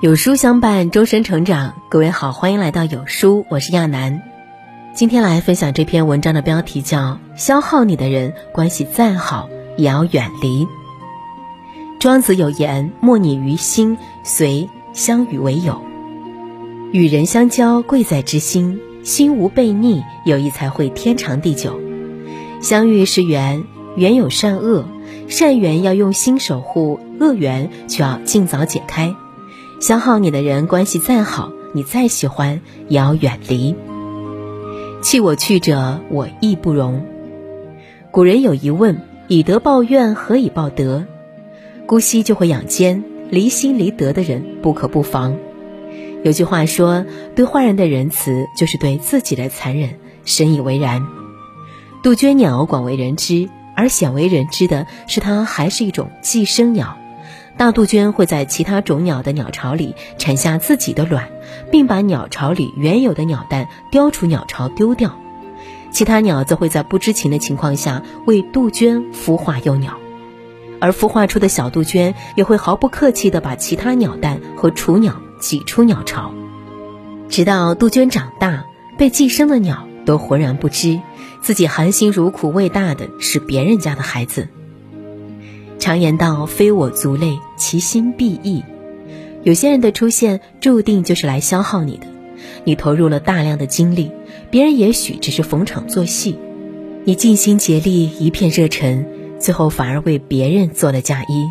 [0.00, 1.74] 有书相伴，终身成长。
[1.88, 4.22] 各位好，欢迎来到有书，我是亚楠。
[4.94, 6.98] 今天来分享这篇文章的标题叫
[7.36, 10.64] 《消耗你的人，关系再好也要远离》。
[11.98, 15.82] 庄子有言：“莫逆于心，随相与为友。”
[16.92, 21.78] 与人相交，贵在知心，心无悖逆，友谊才会天长地久。
[22.60, 23.64] 相遇是缘，
[23.96, 24.84] 缘有善恶，
[25.28, 29.14] 善缘要用心守护，恶缘却要尽早解开。
[29.80, 33.76] 消耗你的人，关系再好，你再喜欢，也要远离。
[35.02, 37.04] 弃我去者，我亦不容。
[38.10, 41.04] 古人有一问：以德报怨，何以报德？
[41.86, 45.36] 姑息就会养奸，离心离德的人不可不防。
[46.24, 47.04] 有句话说：
[47.36, 49.90] 对坏人的仁慈，就是对自己的残忍。
[50.24, 51.06] 深以为然。
[52.02, 56.98] 杜鹃鸟广为人知，而鲜为人知的是，它还是一种寄生鸟。
[57.56, 61.28] 大杜鹃会在其他种鸟的鸟巢里产下自己的卵，
[61.70, 65.16] 并把鸟巢里原有的鸟蛋叼出鸟巢丢掉。
[65.92, 69.96] 其他鸟则会在不知情的情况下为杜鹃孵化幼鸟，
[70.80, 76.34] 而孵化出的小杜鹃也会毫不客气地把其他鸟蛋和雏鸟挤出鸟巢，
[77.28, 78.64] 直到杜鹃长大，
[78.96, 80.98] 被寄生的鸟都浑然不知
[81.42, 84.48] 自己含辛茹苦喂大的是别人家的孩子。
[85.78, 88.64] 常言道：“非我族类，其心必异。”
[89.44, 92.06] 有些人的出现注定就是来消耗你的。
[92.64, 94.10] 你投入了大量的精力，
[94.50, 96.38] 别人也许只是逢场作戏。
[97.04, 99.04] 你尽心竭力，一片热忱，
[99.38, 101.44] 最后反而为别人做了嫁衣。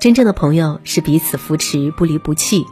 [0.00, 2.64] 真正的朋友是彼此扶持，不离不弃。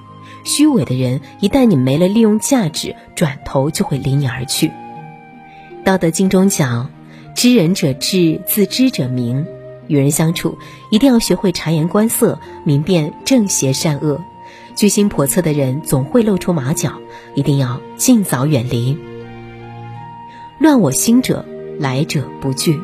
[0.44, 4.66] 虚伪的人，一旦你没了利用价值，转头就会离你而去。
[5.84, 6.90] 《道德经》中讲
[7.34, 9.46] ：“知人者智，自知者明。”
[9.88, 10.56] 与人相处，
[10.90, 14.20] 一定要学会察言观色，明辨正邪善恶。
[14.76, 17.00] 居心叵测的人总会露出马脚，
[17.34, 18.96] 一定要尽早远离。
[20.58, 21.44] 乱我心者，
[21.78, 22.80] 来者不拒。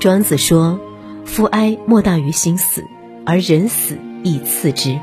[0.00, 0.80] 庄子说
[1.24, 2.84] ：“夫哀莫大于心死，
[3.24, 4.98] 而人死亦次之。”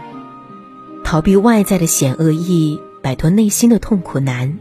[1.06, 4.58] 逃避外在的险恶易，摆脱内心的痛苦难。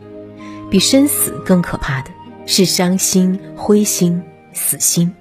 [0.68, 2.10] 比生死更可怕的
[2.46, 5.12] 是伤心、灰心、死心。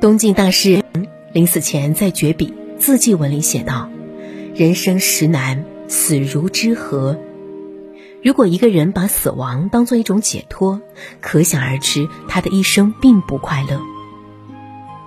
[0.00, 0.84] 东晋大诗人
[1.32, 3.88] 临死前在绝笔字迹文里写道
[4.54, 7.18] ：“人生实难，死如之何？”
[8.22, 10.80] 如果一个人把死亡当做一种解脱，
[11.20, 13.80] 可想而知他的一生并不快乐。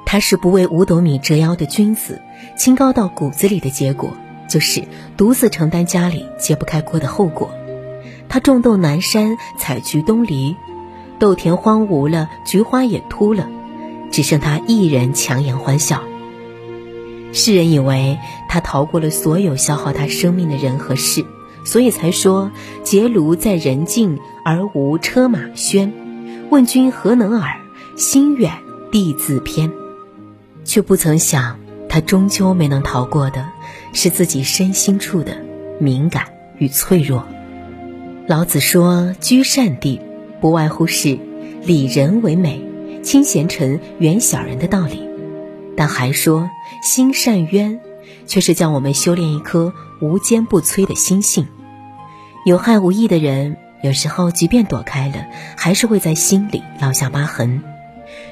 [0.05, 2.21] 他是不为五斗米折腰的君子，
[2.57, 4.11] 清高到骨子里的结果
[4.49, 4.83] 就是
[5.15, 7.51] 独自承担家里揭不开锅的后果。
[8.27, 10.55] 他种豆南山，采菊东篱，
[11.21, 13.47] 豆田荒芜了，菊花也秃了。
[14.09, 16.01] 只剩他一人强颜欢笑。
[17.31, 18.17] 世人以为
[18.49, 21.23] 他逃过了所有消耗他生命的人和事，
[21.63, 22.49] 所以才说
[22.83, 25.91] “结庐在人境，而无车马喧。
[26.49, 27.61] 问君何能尔？
[27.95, 28.51] 心远
[28.91, 29.71] 地自偏。”
[30.65, 33.47] 却不曾想，他终究没能逃过的，
[33.93, 35.37] 是自己身心处的
[35.79, 36.25] 敏感
[36.57, 37.25] 与脆弱。
[38.27, 40.01] 老子说：“居善地，
[40.41, 41.17] 不外乎是
[41.63, 42.61] 礼人为美。”
[43.03, 45.01] 亲贤臣，远小人的道理，
[45.75, 46.51] 但还说
[46.83, 47.79] 心善渊，
[48.27, 51.47] 却是教我们修炼一颗无坚不摧的心性。
[52.45, 55.25] 有害无益的人，有时候即便躲开了，
[55.57, 57.63] 还是会在心里烙下疤痕。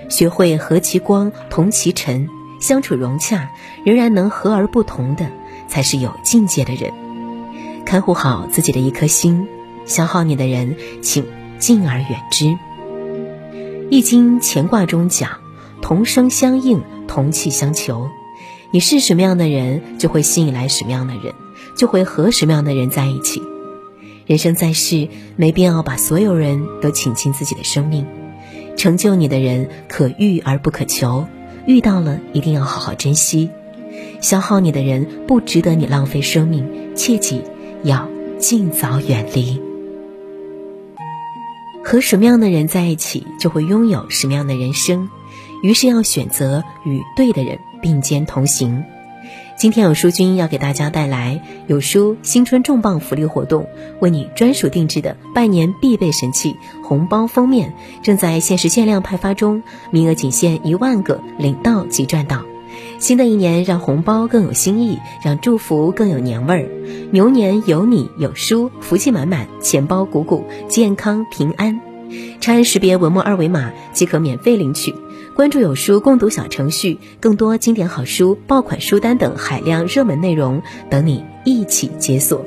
[0.08, 2.30] 学会和其光，同其尘，
[2.62, 3.50] 相处融洽，
[3.84, 5.32] 仍然能和而不同的，
[5.68, 6.92] 才是有境界的人。
[7.86, 9.48] 看护好自己的一颗心，
[9.88, 11.26] 消耗你的人，请
[11.60, 12.58] 敬而远之。
[13.92, 15.30] 易经乾卦中讲，
[15.82, 18.10] 同声相应，同气相求。
[18.72, 21.34] 你是什么样的人，就会吸引来什么样的人，
[21.76, 23.42] 就会和什么样的人在一起。
[24.28, 28.06] 人生在世，没必要把所有人都请进自己的生命。
[28.78, 31.26] 成就你的人，可遇而不可求，
[31.66, 33.50] 遇到了一定要好好珍惜。
[34.22, 37.42] 消耗你的人，不值得你浪费生命，切记
[37.84, 38.08] 要
[38.38, 39.69] 尽早远离。
[41.90, 45.10] 和什么样的人在一起，就会拥有什么样的人生。
[45.64, 48.84] 于是要选择与对的人并肩同行。
[49.58, 53.66] 今天有书君要给大家带来有书新春重磅福利活动，
[54.02, 62.44] 为你专属定制的拜年必备神器红包封面，正在限时限量派发中，名额仅限一万个，领到即赚到。
[63.00, 66.70] 新的一年，让红包更有新意，让祝福更有年味儿。
[67.12, 71.80] 牛年有你有书，福气满满，钱包鼓鼓，健康平安。
[72.42, 74.96] 长按识别文末二维码即可免费领取。
[75.36, 82.44] 关注有书共读小程序，更多经典好书、爆款书单等海量热门内容等你一起解锁。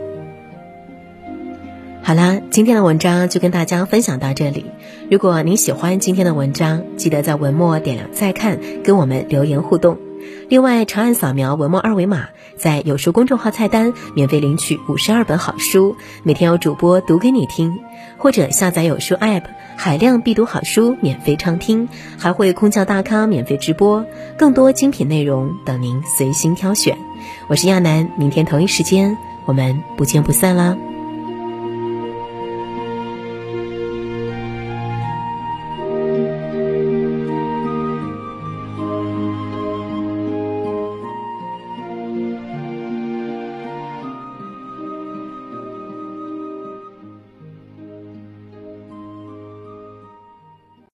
[2.03, 4.67] 好啦，今天的文章就跟大家分享到这里。
[5.11, 9.97] 如果您喜欢今天的文章，记得在文末点亮再看，跟我们留言互动。
[10.49, 17.73] 另外，长按扫描文末二维码，在有书公众号菜单免费领取五十二本好书，每天有主播读给你听；
[18.19, 19.45] 或者下载有书 App，
[19.77, 21.89] 海量必读好书免费畅听，
[22.19, 24.05] 还会空降大咖免费直播，
[24.37, 26.99] 更多精品内容等您随心挑选。
[27.49, 29.17] 我是亚楠，明天同一时间
[29.47, 30.77] 我们不见不散啦。